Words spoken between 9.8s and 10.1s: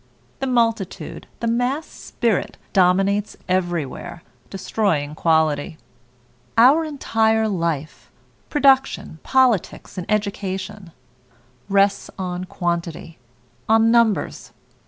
and